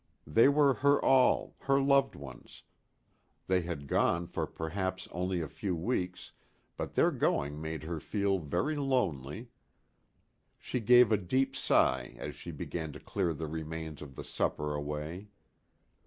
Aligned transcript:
They 0.25 0.49
were 0.49 0.73
her 0.73 0.99
all, 1.05 1.53
her 1.59 1.79
loved 1.79 2.15
ones. 2.15 2.63
They 3.45 3.61
had 3.61 3.85
gone 3.85 4.25
for 4.25 4.47
perhaps 4.47 5.07
only 5.11 5.41
a 5.41 5.47
few 5.47 5.75
weeks, 5.75 6.31
but 6.75 6.95
their 6.95 7.11
going 7.11 7.61
made 7.61 7.83
her 7.83 7.99
feel 7.99 8.39
very 8.39 8.75
lonely. 8.75 9.49
She 10.57 10.79
gave 10.79 11.11
a 11.11 11.17
deep 11.17 11.55
sigh 11.55 12.15
as 12.17 12.33
she 12.33 12.49
began 12.49 12.91
to 12.93 12.99
clear 12.99 13.31
the 13.31 13.45
remains 13.45 14.01
of 14.01 14.15
the 14.15 14.23
supper 14.23 14.73
away. 14.73 15.27